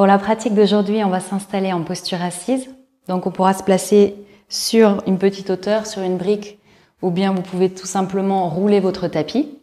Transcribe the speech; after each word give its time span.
Pour 0.00 0.06
la 0.06 0.16
pratique 0.16 0.54
d'aujourd'hui, 0.54 1.04
on 1.04 1.10
va 1.10 1.20
s'installer 1.20 1.74
en 1.74 1.82
posture 1.82 2.22
assise. 2.22 2.70
Donc 3.06 3.26
on 3.26 3.30
pourra 3.30 3.52
se 3.52 3.62
placer 3.62 4.14
sur 4.48 5.02
une 5.06 5.18
petite 5.18 5.50
hauteur, 5.50 5.86
sur 5.86 6.00
une 6.00 6.16
brique, 6.16 6.58
ou 7.02 7.10
bien 7.10 7.34
vous 7.34 7.42
pouvez 7.42 7.68
tout 7.68 7.86
simplement 7.86 8.48
rouler 8.48 8.80
votre 8.80 9.08
tapis. 9.08 9.58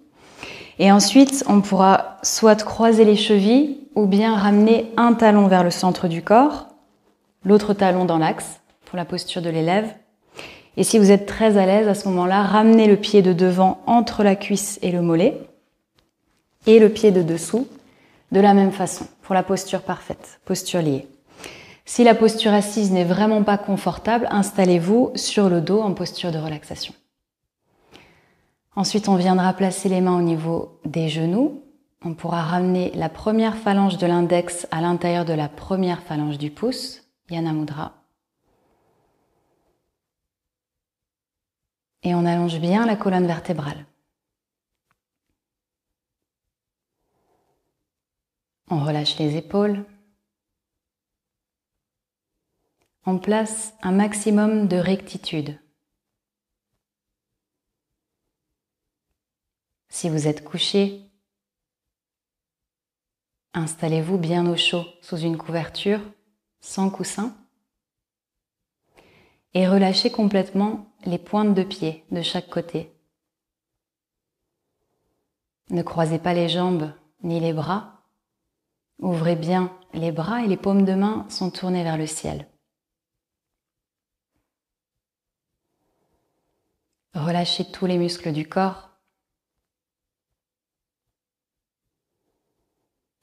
Et 0.78 0.92
ensuite, 0.92 1.44
on 1.48 1.62
pourra 1.62 2.20
soit 2.22 2.64
croiser 2.64 3.04
les 3.04 3.16
chevilles, 3.16 3.80
ou 3.96 4.06
bien 4.06 4.36
ramener 4.36 4.92
un 4.96 5.16
talon 5.16 5.48
vers 5.48 5.64
le 5.64 5.72
centre 5.72 6.08
du 6.08 6.22
corps, 6.22 6.68
l'autre 7.44 7.74
talon 7.74 8.06
dans 8.06 8.20
l'axe, 8.20 8.60
pour 8.86 8.96
la 8.96 9.06
posture 9.06 9.42
de 9.42 9.50
l'élève. 9.50 9.92
Et 10.78 10.84
si 10.84 11.00
vous 11.00 11.10
êtes 11.10 11.26
très 11.26 11.58
à 11.58 11.66
l'aise 11.66 11.88
à 11.88 11.96
ce 11.96 12.08
moment-là, 12.10 12.44
ramenez 12.44 12.86
le 12.86 12.98
pied 12.98 13.24
de 13.24 13.34
devant 13.34 13.80
entre 13.88 14.22
la 14.24 14.36
cuisse 14.36 14.78
et 14.84 14.92
le 14.92 15.02
mollet, 15.02 15.36
et 16.68 16.78
le 16.78 16.90
pied 16.90 17.10
de 17.10 17.24
dessous 17.24 17.68
de 18.32 18.40
la 18.40 18.54
même 18.54 18.72
façon, 18.72 19.06
pour 19.22 19.36
la 19.36 19.44
posture 19.44 19.82
parfaite, 19.82 20.40
posture 20.46 20.82
liée. 20.82 21.08
Si 21.86 22.04
la 22.04 22.16
posture 22.16 22.54
assise 22.54 22.92
n'est 22.92 23.06
vraiment 23.06 23.44
pas 23.44 23.58
confortable, 23.58 24.28
installez-vous 24.30 25.12
sur 25.16 25.50
le 25.50 25.62
dos 25.62 25.82
en 25.82 25.94
posture 25.94 26.34
de 26.34 26.38
relaxation. 26.38 26.94
Ensuite, 28.76 29.08
on 29.08 29.16
viendra 29.16 29.54
placer 29.54 29.88
les 29.90 30.02
mains 30.02 30.18
au 30.18 30.22
niveau 30.22 30.80
des 30.86 31.08
genoux. 31.08 31.64
On 32.04 32.14
pourra 32.14 32.44
ramener 32.44 32.92
la 32.94 33.10
première 33.10 33.56
phalange 33.56 33.98
de 33.98 34.06
l'index 34.06 34.68
à 34.70 34.82
l'intérieur 34.82 35.26
de 35.26 35.34
la 35.34 35.48
première 35.48 36.04
phalange 36.04 36.38
du 36.38 36.52
pouce, 36.52 37.04
Yana 37.30 37.54
Mudra. 37.54 37.94
Et 42.04 42.14
on 42.14 42.26
allonge 42.26 42.60
bien 42.60 42.86
la 42.86 42.96
colonne 42.96 43.26
vertébrale. 43.26 43.86
On 48.70 48.84
relâche 48.84 49.18
les 49.18 49.38
épaules. 49.38 49.86
On 53.06 53.18
place 53.18 53.74
un 53.82 53.94
maximum 53.94 54.68
de 54.68 54.76
rectitude. 54.76 55.58
Si 59.88 60.10
vous 60.10 60.28
êtes 60.28 60.44
couché, 60.44 61.10
installez-vous 63.54 64.18
bien 64.18 64.46
au 64.52 64.58
chaud 64.58 64.86
sous 65.02 65.18
une 65.18 65.38
couverture 65.38 66.02
sans 66.60 66.90
coussin 66.90 67.36
et 69.54 69.68
relâchez 69.68 70.12
complètement 70.12 70.94
les 71.06 71.18
pointes 71.18 71.56
de 71.56 71.64
pied 71.64 72.04
de 72.12 72.22
chaque 72.22 72.50
côté. 72.50 72.94
Ne 75.70 75.82
croisez 75.82 76.20
pas 76.20 76.34
les 76.34 76.50
jambes 76.50 76.94
ni 77.24 77.40
les 77.40 77.54
bras. 77.54 77.97
Ouvrez 79.00 79.36
bien 79.36 79.72
les 79.94 80.12
bras 80.12 80.44
et 80.44 80.48
les 80.48 80.58
paumes 80.58 80.86
de 80.86 80.94
main 80.94 81.26
sont 81.30 81.52
tournées 81.52 81.84
vers 81.84 81.98
le 81.98 82.08
ciel. 82.08 82.48
Relâchez 87.14 87.66
tous 87.72 87.86
les 87.86 87.98
muscles 87.98 88.32
du 88.32 88.48
corps. 88.48 88.90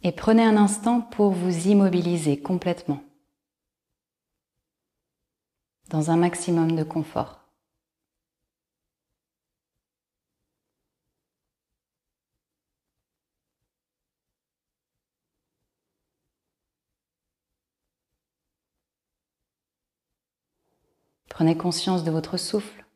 Et 0.03 0.13
prenez 0.13 0.45
un 0.45 0.57
instant 0.57 1.01
pour 1.01 1.33
vous 1.33 1.69
immobiliser 1.69 2.41
complètement 2.41 3.03
dans 5.89 6.11
un 6.11 6.17
maximum 6.17 6.77
de 6.77 6.83
confort. 6.83 7.44
Prenez 21.35 21.57
conscience 21.57 22.05
de 22.05 22.13
votre 22.13 22.37
souffle. 22.37 22.87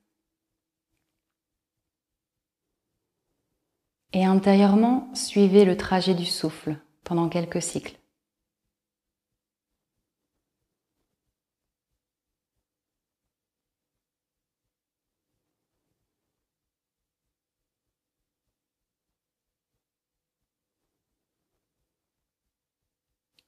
Et 4.12 4.25
intérieurement, 4.25 5.12
suivez 5.12 5.65
le 5.65 5.76
trajet 5.76 6.15
du 6.15 6.25
souffle 6.25 6.77
pendant 7.03 7.28
quelques 7.28 7.60
cycles. 7.60 7.98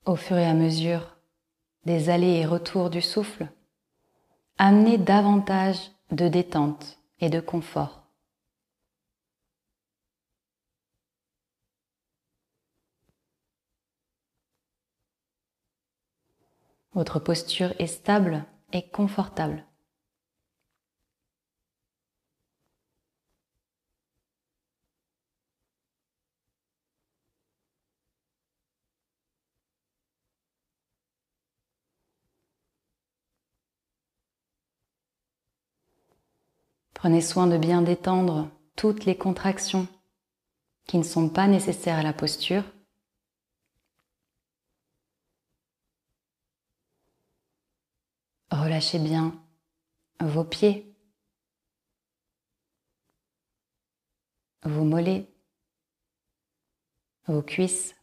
Au 0.05 0.17
fur 0.17 0.37
et 0.37 0.47
à 0.47 0.55
mesure 0.55 1.17
des 1.85 2.11
allées 2.11 2.41
et 2.41 2.45
retours 2.45 2.91
du 2.91 3.01
souffle, 3.01 3.47
amener 4.63 4.99
davantage 4.99 5.91
de 6.11 6.29
détente 6.29 6.99
et 7.19 7.31
de 7.31 7.41
confort. 7.41 8.03
Votre 16.93 17.21
posture 17.21 17.73
est 17.79 17.87
stable 17.87 18.45
et 18.75 18.87
confortable. 18.91 19.65
Prenez 37.01 37.23
soin 37.23 37.47
de 37.47 37.57
bien 37.57 37.81
détendre 37.81 38.51
toutes 38.77 39.07
les 39.07 39.17
contractions 39.17 39.89
qui 40.87 40.99
ne 40.99 41.03
sont 41.03 41.31
pas 41.31 41.47
nécessaires 41.47 41.97
à 41.97 42.03
la 42.03 42.13
posture. 42.13 42.63
Relâchez 48.51 48.99
bien 48.99 49.33
vos 50.21 50.45
pieds, 50.45 50.95
vos 54.65 54.85
mollets, 54.85 55.27
vos 57.29 57.41
cuisses, 57.41 57.97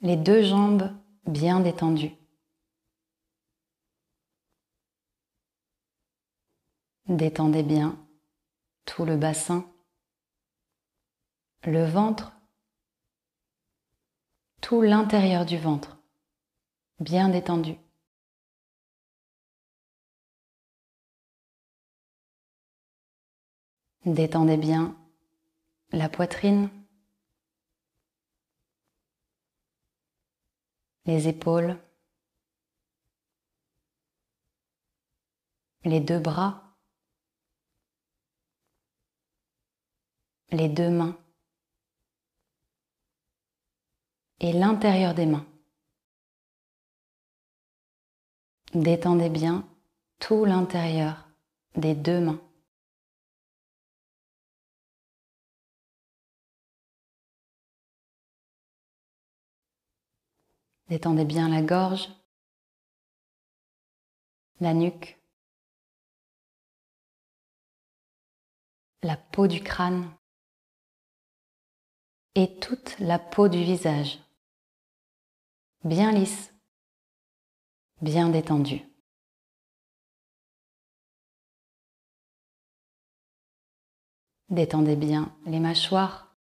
les 0.00 0.16
deux 0.16 0.42
jambes 0.42 0.90
bien 1.26 1.60
détendues. 1.60 2.25
Détendez 7.08 7.62
bien 7.62 8.04
tout 8.84 9.04
le 9.04 9.16
bassin, 9.16 9.64
le 11.62 11.84
ventre, 11.84 12.32
tout 14.60 14.82
l'intérieur 14.82 15.46
du 15.46 15.56
ventre, 15.56 15.98
bien 16.98 17.28
détendu. 17.28 17.76
Détendez 24.04 24.56
bien 24.56 24.96
la 25.92 26.08
poitrine, 26.08 26.68
les 31.04 31.28
épaules, 31.28 31.78
les 35.84 36.00
deux 36.00 36.18
bras, 36.18 36.65
les 40.50 40.68
deux 40.68 40.90
mains 40.90 41.18
et 44.40 44.52
l'intérieur 44.52 45.14
des 45.14 45.26
mains. 45.26 45.46
Détendez 48.74 49.30
bien 49.30 49.66
tout 50.18 50.44
l'intérieur 50.44 51.28
des 51.76 51.94
deux 51.94 52.20
mains. 52.20 52.40
Détendez 60.88 61.24
bien 61.24 61.48
la 61.48 61.62
gorge, 61.62 62.08
la 64.60 64.72
nuque, 64.72 65.18
la 69.02 69.16
peau 69.16 69.48
du 69.48 69.60
crâne 69.60 70.16
et 72.36 72.60
toute 72.60 72.98
la 72.98 73.18
peau 73.18 73.48
du 73.48 73.64
visage, 73.64 74.18
bien 75.84 76.12
lisse, 76.12 76.52
bien 78.02 78.28
détendue. 78.28 78.82
Détendez 84.50 84.96
bien 84.96 85.34
les 85.46 85.58
mâchoires, 85.58 86.36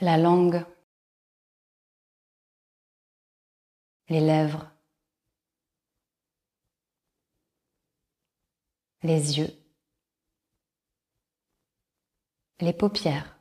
la 0.00 0.16
langue, 0.16 0.64
les 4.08 4.20
lèvres, 4.20 4.70
les 9.02 9.38
yeux, 9.38 9.59
les 12.60 12.72
paupières. 12.72 13.38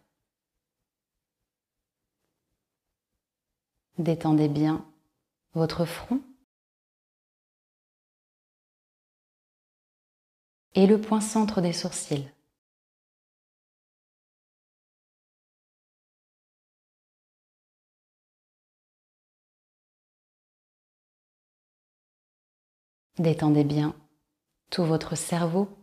Détendez 3.98 4.48
bien 4.48 4.86
votre 5.54 5.86
front 5.86 6.22
et 10.76 10.88
le 10.88 11.02
point 11.02 11.20
centre 11.22 11.60
des 11.60 11.74
sourcils. 11.74 12.30
Détendez 23.18 23.66
bien 23.66 23.94
tout 24.70 24.86
votre 24.86 25.16
cerveau. 25.16 25.79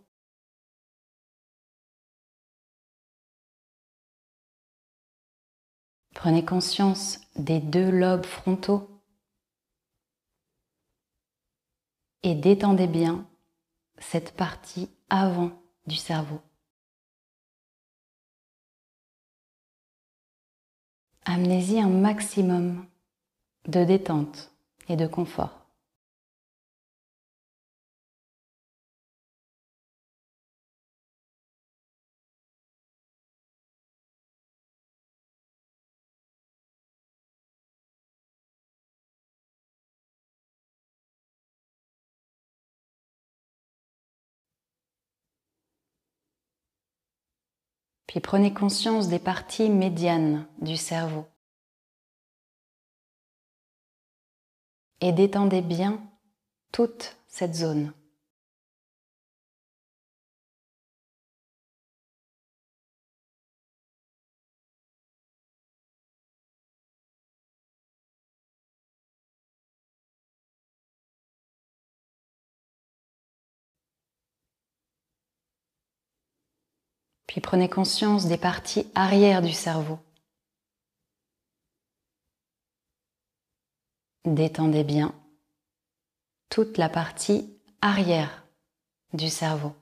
Prenez 6.27 6.45
conscience 6.45 7.21
des 7.37 7.61
deux 7.61 7.89
lobes 7.89 8.27
frontaux 8.27 9.01
et 12.25 12.35
détendez 12.35 12.89
bien 12.89 13.25
cette 13.99 14.35
partie 14.35 14.91
avant 15.09 15.53
du 15.87 15.95
cerveau. 15.95 16.41
Amenez-y 21.27 21.79
un 21.79 21.91
maximum 21.91 22.85
de 23.69 23.85
détente 23.85 24.51
et 24.89 24.97
de 24.97 25.07
confort. 25.07 25.56
Puis 48.07 48.21
prenez 48.21 48.55
conscience 48.55 49.09
des 49.09 49.19
parties 49.19 49.69
médianes 49.69 50.47
du 50.61 50.77
cerveau. 50.77 51.27
Et 55.01 55.13
détendez 55.13 55.61
bien 55.61 56.03
toute 56.73 57.17
cette 57.27 57.55
zone. 57.55 57.93
Puis 77.37 77.43
prenez 77.43 77.69
conscience 77.69 78.25
des 78.29 78.39
parties 78.39 78.91
arrière 78.95 79.43
du 79.43 79.53
cerveau. 79.53 79.99
Détendez 84.25 84.85
bien 84.85 85.15
toute 86.49 86.79
la 86.79 86.89
partie 86.89 87.55
arrière 87.83 88.47
du 89.13 89.29
cerveau. 89.29 89.75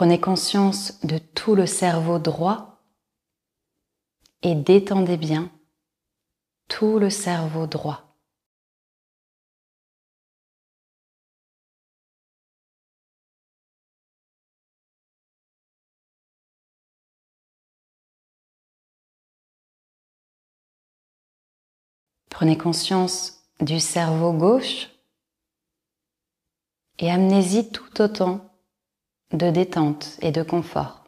Prenez 0.00 0.18
conscience 0.18 0.98
de 1.04 1.18
tout 1.18 1.54
le 1.54 1.66
cerveau 1.66 2.18
droit 2.18 2.80
et 4.40 4.54
détendez 4.54 5.18
bien 5.18 5.52
tout 6.68 6.98
le 6.98 7.10
cerveau 7.10 7.66
droit. 7.66 8.16
Prenez 22.30 22.56
conscience 22.56 23.42
du 23.60 23.78
cerveau 23.78 24.32
gauche 24.32 24.88
et 26.98 27.10
amenez-y 27.10 27.70
tout 27.70 28.00
autant 28.00 28.49
de 29.32 29.50
détente 29.50 30.18
et 30.22 30.32
de 30.32 30.42
confort. 30.42 31.04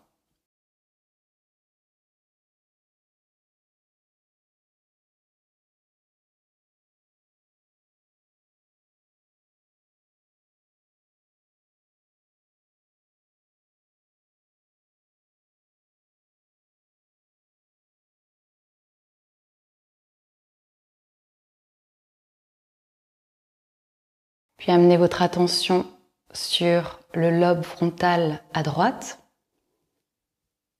Puis 24.58 24.70
amenez 24.70 24.96
votre 24.96 25.22
attention 25.22 25.86
sur 26.32 27.00
le 27.14 27.30
lobe 27.38 27.62
frontal 27.62 28.42
à 28.52 28.62
droite. 28.62 29.20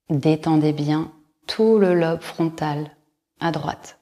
Détendez 0.08 0.72
bien 0.72 1.12
tout 1.46 1.78
le 1.78 1.94
lobe 1.94 2.20
frontal 2.20 2.96
à 3.40 3.50
droite. 3.50 3.98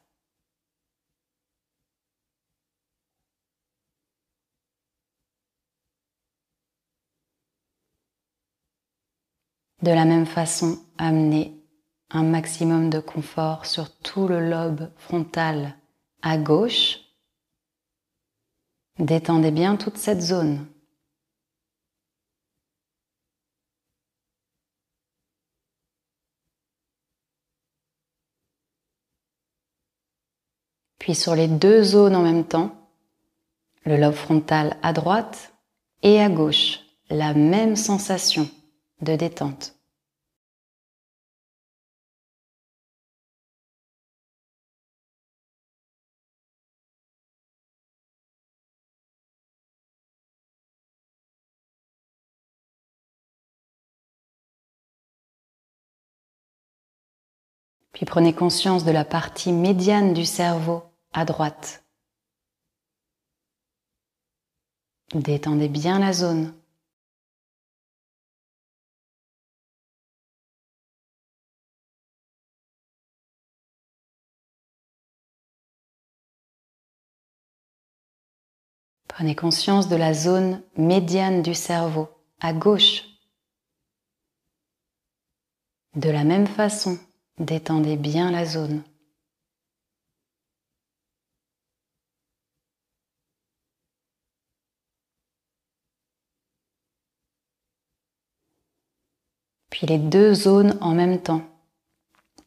De 9.83 9.91
la 9.91 10.05
même 10.05 10.27
façon, 10.27 10.79
amenez 10.99 11.57
un 12.11 12.23
maximum 12.23 12.91
de 12.91 13.01
confort 13.01 13.65
sur 13.65 13.91
tout 13.99 14.29
le 14.29 14.47
lobe 14.51 14.93
frontal 14.97 15.75
à 16.21 16.37
gauche. 16.37 16.99
Détendez 18.99 19.51
bien 19.51 19.77
toute 19.77 19.97
cette 19.97 20.21
zone. 20.21 20.67
Puis 31.00 31.14
sur 31.16 31.35
les 31.35 31.49
deux 31.49 31.83
zones 31.83 32.14
en 32.14 32.23
même 32.23 32.45
temps, 32.45 32.71
le 33.85 33.97
lobe 33.97 34.14
frontal 34.14 34.76
à 34.83 34.92
droite 34.92 35.54
et 36.02 36.21
à 36.21 36.28
gauche, 36.28 36.80
la 37.09 37.35
même 37.35 37.75
sensation 37.75 38.49
de 39.00 39.16
détente. 39.16 39.75
Puis 57.92 58.04
prenez 58.04 58.35
conscience 58.35 58.85
de 58.85 58.90
la 58.90 59.04
partie 59.04 59.52
médiane 59.52 60.12
du 60.12 60.25
cerveau 60.25 60.90
à 61.12 61.25
droite. 61.25 61.85
Détendez 65.14 65.69
bien 65.69 65.99
la 65.99 66.12
zone. 66.12 66.55
Prenez 79.09 79.35
conscience 79.35 79.88
de 79.88 79.97
la 79.97 80.14
zone 80.14 80.62
médiane 80.76 81.43
du 81.43 81.55
cerveau, 81.55 82.09
à 82.40 82.52
gauche. 82.52 83.05
De 85.95 86.09
la 86.09 86.25
même 86.25 86.47
façon, 86.47 86.99
détendez 87.38 87.97
bien 87.97 88.31
la 88.31 88.47
zone. 88.47 88.83
Les 99.83 99.99
deux 99.99 100.35
zones 100.35 100.77
en 100.83 100.95
même 100.95 101.23
temps. 101.23 101.43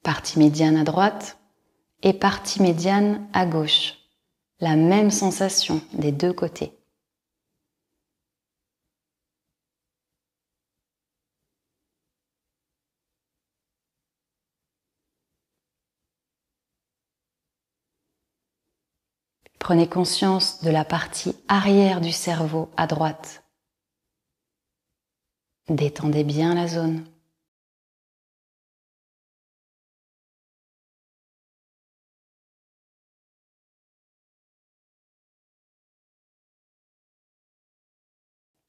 Partie 0.04 0.38
médiane 0.38 0.78
à 0.78 0.84
droite 0.84 1.40
et 2.04 2.14
partie 2.14 2.62
médiane 2.62 3.28
à 3.34 3.48
gauche. 3.48 3.96
La 4.60 4.76
même 4.76 5.10
sensation 5.10 5.82
des 5.94 6.12
deux 6.12 6.32
côtés. 6.32 6.78
Prenez 19.58 19.88
conscience 19.88 20.62
de 20.62 20.70
la 20.70 20.86
partie 20.86 21.36
arrière 21.48 22.00
du 22.00 22.12
cerveau 22.12 22.70
à 22.78 22.86
droite. 22.86 23.44
Détendez 25.70 26.26
bien 26.26 26.54
la 26.54 26.68
zone. 26.68 27.13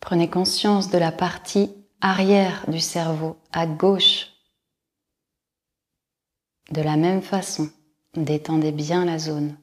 Prenez 0.04 0.28
conscience 0.28 0.90
de 0.90 0.98
la 0.98 1.10
partie 1.10 1.74
arrière 2.02 2.64
du 2.68 2.78
cerveau 2.78 3.38
à 3.52 3.66
gauche. 3.66 4.28
De 6.70 6.82
la 6.82 6.96
même 6.96 7.22
façon, 7.22 7.70
détendez 8.14 8.70
bien 8.70 9.06
la 9.06 9.18
zone. 9.18 9.56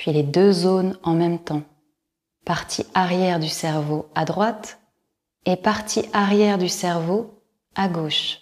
puis 0.00 0.12
les 0.12 0.22
deux 0.22 0.50
zones 0.50 0.98
en 1.02 1.12
même 1.12 1.38
temps. 1.38 1.62
Partie 2.46 2.86
arrière 2.94 3.38
du 3.38 3.50
cerveau 3.50 4.08
à 4.14 4.24
droite 4.24 4.80
et 5.44 5.56
partie 5.56 6.06
arrière 6.14 6.56
du 6.56 6.70
cerveau 6.70 7.44
à 7.74 7.86
gauche, 7.86 8.39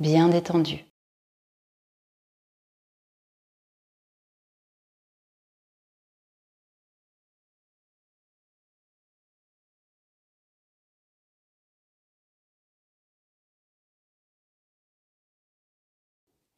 bien 0.00 0.28
détendu. 0.28 0.84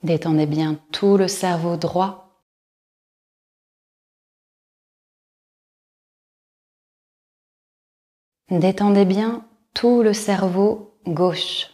Détendez 0.02 0.46
bien 0.46 0.80
tout 0.92 1.18
le 1.18 1.28
cerveau 1.28 1.76
droit 1.76 2.30
Détendez 8.50 9.04
bien 9.04 9.46
tout 9.74 10.02
le 10.02 10.12
cerveau 10.12 10.98
gauche. 11.06 11.68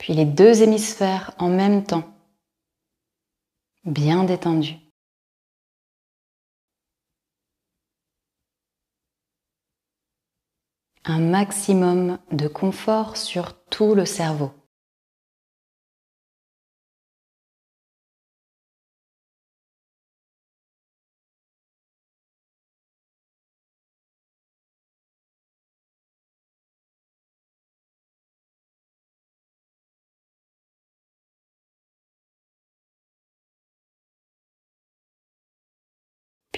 Puis 0.00 0.14
les 0.14 0.24
deux 0.24 0.62
hémisphères 0.62 1.34
en 1.36 1.48
même 1.50 1.84
temps, 1.84 2.10
bien 3.84 4.24
détendus. 4.24 4.78
Un 11.04 11.18
maximum 11.18 12.18
de 12.32 12.48
confort 12.48 13.18
sur 13.18 13.62
tout 13.66 13.94
le 13.94 14.06
cerveau. 14.06 14.52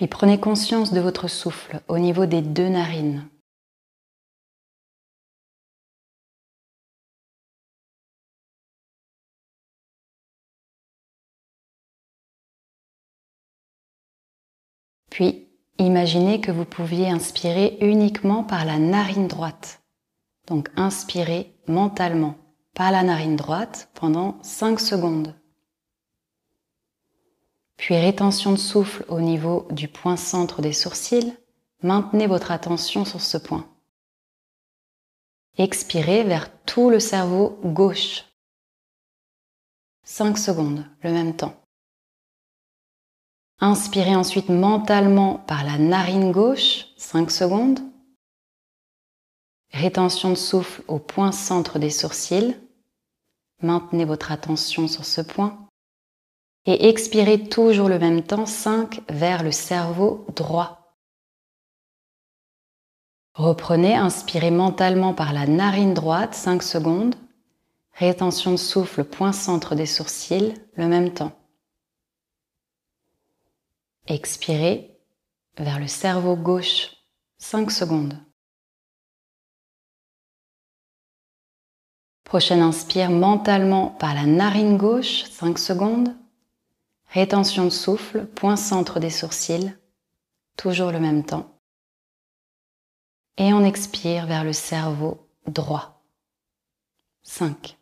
Puis 0.02 0.08
prenez 0.08 0.40
conscience 0.40 0.92
de 0.92 0.98
votre 0.98 1.28
souffle 1.28 1.80
au 1.86 1.96
niveau 1.96 2.26
des 2.26 2.42
deux 2.42 2.68
narines. 2.68 3.28
Puis 15.08 15.46
imaginez 15.78 16.40
que 16.40 16.50
vous 16.50 16.64
pouviez 16.64 17.08
inspirer 17.08 17.78
uniquement 17.80 18.42
par 18.42 18.64
la 18.64 18.80
narine 18.80 19.28
droite. 19.28 19.84
Donc 20.48 20.68
inspirez 20.74 21.54
mentalement 21.68 22.34
par 22.74 22.90
la 22.90 23.04
narine 23.04 23.36
droite 23.36 23.88
pendant 23.94 24.42
5 24.42 24.80
secondes 24.80 25.36
puis 27.82 27.96
rétention 27.96 28.52
de 28.52 28.58
souffle 28.58 29.04
au 29.08 29.20
niveau 29.20 29.66
du 29.72 29.88
point 29.88 30.16
centre 30.16 30.62
des 30.62 30.72
sourcils, 30.72 31.36
maintenez 31.82 32.28
votre 32.28 32.52
attention 32.52 33.04
sur 33.04 33.20
ce 33.20 33.36
point. 33.36 33.66
Expirez 35.58 36.22
vers 36.22 36.48
tout 36.64 36.90
le 36.90 37.00
cerveau 37.00 37.58
gauche. 37.64 38.24
5 40.04 40.38
secondes, 40.38 40.86
le 41.02 41.10
même 41.10 41.34
temps. 41.34 41.56
Inspirez 43.58 44.14
ensuite 44.14 44.48
mentalement 44.48 45.38
par 45.48 45.64
la 45.64 45.76
narine 45.76 46.30
gauche, 46.30 46.86
5 46.98 47.32
secondes. 47.32 47.80
Rétention 49.72 50.30
de 50.30 50.36
souffle 50.36 50.84
au 50.86 51.00
point 51.00 51.32
centre 51.32 51.80
des 51.80 51.90
sourcils. 51.90 52.56
Maintenez 53.60 54.04
votre 54.04 54.30
attention 54.30 54.86
sur 54.86 55.04
ce 55.04 55.20
point 55.20 55.61
et 56.66 56.88
expirez 56.88 57.48
toujours 57.48 57.88
le 57.88 57.98
même 57.98 58.22
temps 58.22 58.46
5 58.46 59.02
vers 59.08 59.42
le 59.42 59.50
cerveau 59.50 60.26
droit. 60.34 60.96
Reprenez, 63.34 63.94
inspirez 63.94 64.50
mentalement 64.50 65.14
par 65.14 65.32
la 65.32 65.46
narine 65.46 65.94
droite 65.94 66.34
5 66.34 66.62
secondes. 66.62 67.14
Rétention 67.94 68.52
de 68.52 68.56
souffle, 68.56 69.04
point 69.04 69.32
centre 69.32 69.74
des 69.74 69.86
sourcils, 69.86 70.54
le 70.76 70.86
même 70.86 71.12
temps. 71.12 71.32
Expirez 74.06 74.98
vers 75.58 75.78
le 75.78 75.86
cerveau 75.86 76.36
gauche 76.36 76.90
5 77.38 77.70
secondes. 77.70 78.18
Prochaine 82.24 82.62
inspire 82.62 83.10
mentalement 83.10 83.88
par 83.88 84.14
la 84.14 84.26
narine 84.26 84.76
gauche 84.76 85.24
5 85.24 85.58
secondes. 85.58 86.16
Rétention 87.12 87.64
de 87.64 87.70
souffle, 87.70 88.24
point 88.24 88.56
centre 88.56 88.98
des 88.98 89.10
sourcils, 89.10 89.76
toujours 90.56 90.92
le 90.92 90.98
même 90.98 91.26
temps. 91.26 91.60
Et 93.36 93.52
on 93.52 93.64
expire 93.64 94.24
vers 94.26 94.44
le 94.44 94.54
cerveau 94.54 95.28
droit. 95.46 96.02
5. 97.22 97.76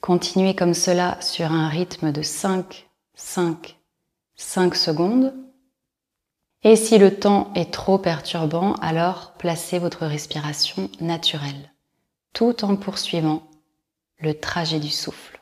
Continuez 0.00 0.56
comme 0.56 0.74
cela 0.74 1.20
sur 1.20 1.52
un 1.52 1.68
rythme 1.68 2.10
de 2.10 2.22
5, 2.22 2.90
5, 3.14 3.78
5 4.34 4.74
secondes. 4.74 5.32
Et 6.64 6.74
si 6.74 6.98
le 6.98 7.16
temps 7.20 7.52
est 7.54 7.72
trop 7.72 7.98
perturbant, 7.98 8.74
alors 8.74 9.34
placez 9.34 9.78
votre 9.78 10.06
respiration 10.06 10.90
naturelle, 11.00 11.72
tout 12.32 12.64
en 12.64 12.74
poursuivant 12.74 13.48
le 14.18 14.34
trajet 14.34 14.80
du 14.80 14.90
souffle. 14.90 15.39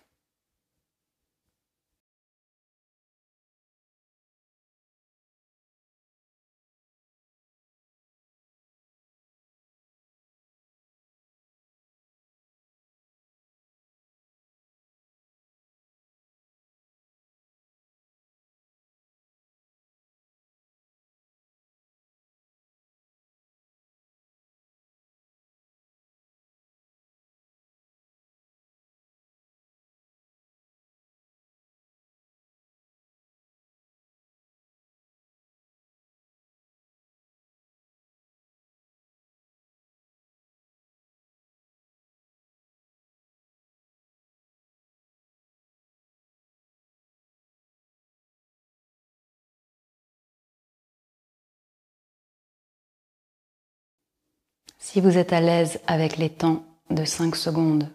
Si 54.91 55.03
vous 55.03 55.19
êtes 55.19 55.35
à 55.35 55.43
l'aise 55.43 55.81
avec 55.87 56.17
les 56.17 56.31
temps 56.31 56.65
de 56.89 57.05
5 57.05 57.37
secondes, 57.37 57.91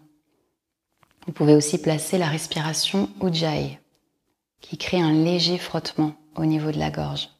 vous 1.26 1.32
pouvez 1.32 1.56
aussi 1.56 1.82
placer 1.82 2.18
la 2.18 2.28
respiration 2.28 3.10
Ujjayi 3.20 3.78
qui 4.60 4.78
crée 4.78 5.00
un 5.00 5.12
léger 5.12 5.58
frottement 5.58 6.14
au 6.36 6.44
niveau 6.44 6.70
de 6.70 6.78
la 6.78 6.92
gorge. 6.92 7.30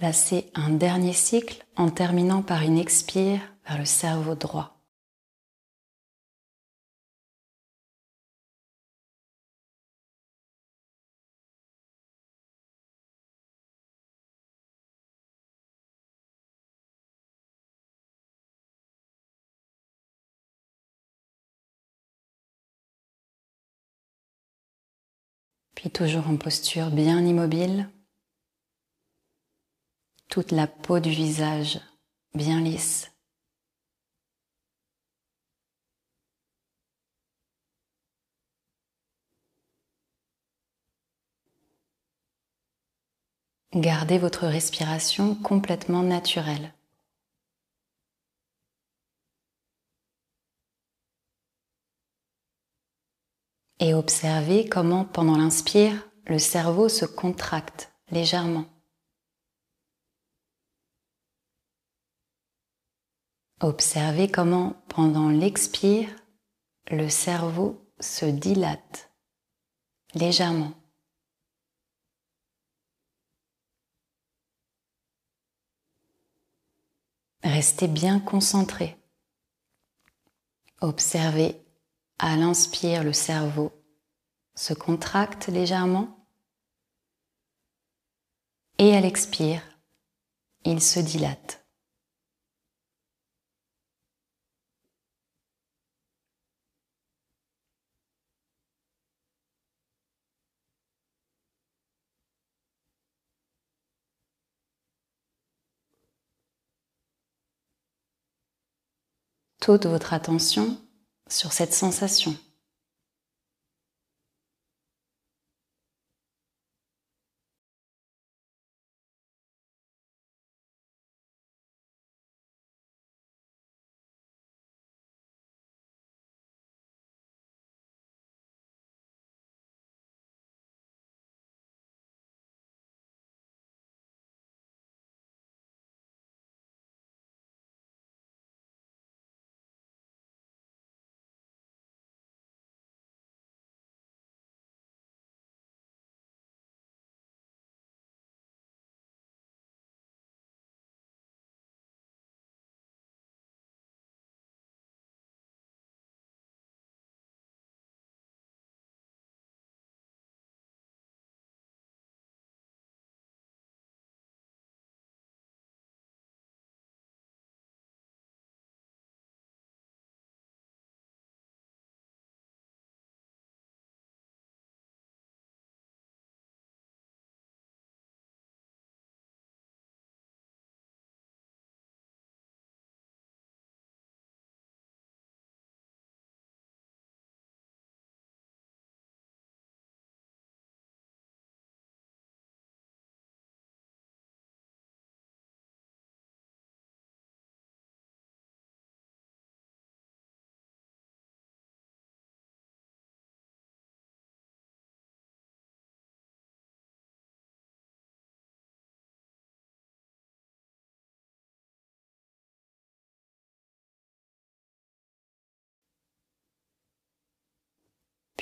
Placez 0.00 0.50
un 0.54 0.70
dernier 0.70 1.12
cycle 1.12 1.62
en 1.76 1.90
terminant 1.90 2.40
par 2.40 2.62
une 2.62 2.78
expire 2.78 3.38
vers 3.66 3.76
le 3.76 3.84
cerveau 3.84 4.34
droit. 4.34 4.80
Puis 25.74 25.90
toujours 25.90 26.26
en 26.26 26.38
posture 26.38 26.88
bien 26.90 27.20
immobile, 27.20 27.90
toute 30.30 30.52
la 30.52 30.66
peau 30.68 31.00
du 31.00 31.10
visage 31.10 31.80
bien 32.34 32.60
lisse. 32.60 33.10
Gardez 43.74 44.18
votre 44.18 44.46
respiration 44.46 45.34
complètement 45.34 46.02
naturelle. 46.02 46.74
Et 53.80 53.94
observez 53.94 54.68
comment 54.68 55.04
pendant 55.04 55.36
l'inspire, 55.36 56.08
le 56.26 56.38
cerveau 56.38 56.88
se 56.88 57.04
contracte 57.04 57.92
légèrement. 58.10 58.79
Observez 63.60 64.30
comment, 64.30 64.82
pendant 64.88 65.28
l'expire, 65.28 66.08
le 66.90 67.10
cerveau 67.10 67.92
se 68.00 68.24
dilate 68.24 69.12
légèrement. 70.14 70.72
Restez 77.42 77.86
bien 77.86 78.18
concentré. 78.18 78.96
Observez 80.80 81.62
à 82.18 82.36
l'inspire 82.36 83.04
le 83.04 83.12
cerveau 83.12 83.72
se 84.54 84.72
contracte 84.72 85.48
légèrement 85.48 86.26
et 88.78 88.94
à 88.96 89.00
l'expire 89.00 89.62
il 90.64 90.80
se 90.82 91.00
dilate. 91.00 91.59
Toute 109.70 109.86
votre 109.86 110.14
attention 110.14 110.76
sur 111.28 111.52
cette 111.52 111.72
sensation. 111.72 112.34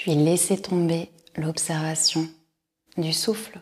Puis 0.08 0.16
laissez 0.16 0.56
tomber 0.62 1.10
l'observation 1.36 2.26
du 2.96 3.12
souffle. 3.12 3.60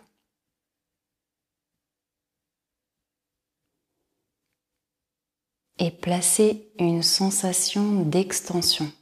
Et 5.81 5.91
placez 5.91 6.71
une 6.79 7.03
sensation 7.03 8.05
d'extension. 8.05 8.93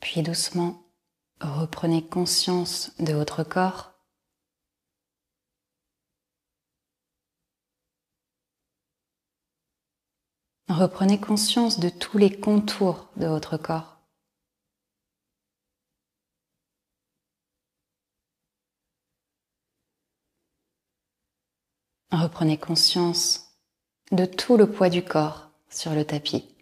Puis 0.00 0.22
doucement, 0.22 0.82
reprenez 1.40 2.06
conscience 2.06 2.92
de 2.98 3.12
votre 3.12 3.44
corps. 3.44 3.92
Reprenez 10.68 11.20
conscience 11.20 11.80
de 11.80 11.88
tous 11.88 12.16
les 12.16 12.38
contours 12.40 13.08
de 13.16 13.26
votre 13.26 13.56
corps. 13.56 13.98
Reprenez 22.12 22.56
conscience 22.58 23.52
de 24.12 24.24
tout 24.24 24.56
le 24.56 24.70
poids 24.70 24.90
du 24.90 25.04
corps 25.04 25.50
sur 25.68 25.92
le 25.92 26.04
tapis. 26.04 26.59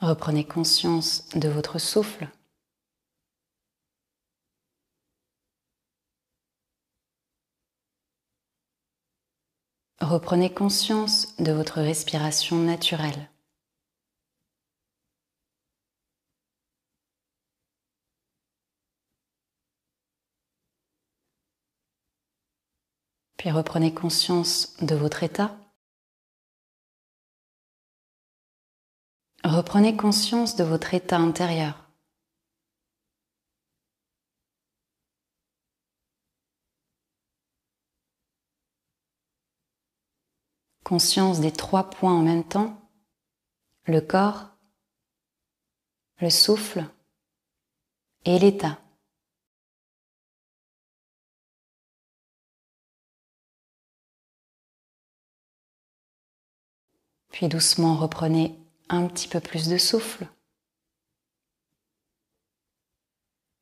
Reprenez 0.00 0.44
conscience 0.44 1.28
de 1.34 1.50
votre 1.50 1.78
souffle. 1.78 2.30
Reprenez 10.00 10.54
conscience 10.54 11.36
de 11.36 11.52
votre 11.52 11.82
respiration 11.82 12.56
naturelle. 12.56 13.28
Puis 23.36 23.50
reprenez 23.50 23.92
conscience 23.92 24.76
de 24.80 24.94
votre 24.94 25.22
état. 25.24 25.59
Reprenez 29.44 29.96
conscience 29.96 30.54
de 30.54 30.64
votre 30.64 30.92
état 30.92 31.16
intérieur. 31.16 31.90
Conscience 40.84 41.40
des 41.40 41.52
trois 41.52 41.88
points 41.88 42.14
en 42.14 42.22
même 42.22 42.46
temps, 42.46 42.76
le 43.84 44.00
corps, 44.00 44.50
le 46.20 46.28
souffle 46.28 46.84
et 48.24 48.38
l'état. 48.38 48.78
Puis 57.30 57.48
doucement 57.48 57.96
reprenez 57.96 58.58
un 58.90 59.06
petit 59.06 59.28
peu 59.28 59.40
plus 59.40 59.68
de 59.68 59.78
souffle. 59.78 60.28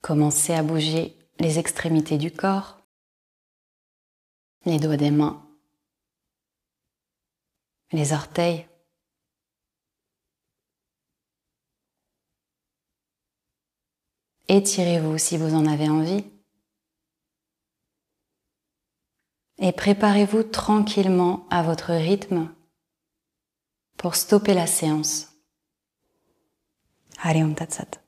Commencez 0.00 0.54
à 0.54 0.62
bouger 0.62 1.16
les 1.38 1.58
extrémités 1.58 2.18
du 2.18 2.30
corps, 2.30 2.80
les 4.64 4.78
doigts 4.78 4.96
des 4.96 5.10
mains, 5.10 5.46
les 7.92 8.12
orteils. 8.12 8.66
Étirez-vous 14.48 15.18
si 15.18 15.36
vous 15.36 15.54
en 15.54 15.66
avez 15.66 15.90
envie. 15.90 16.24
Et 19.58 19.72
préparez-vous 19.72 20.44
tranquillement 20.44 21.46
à 21.50 21.62
votre 21.62 21.92
rythme 21.92 22.54
pour 23.98 24.14
stopper 24.14 24.54
la 24.54 24.66
séance. 24.66 25.28
Harium 27.22 27.54
Tatsat. 27.54 28.07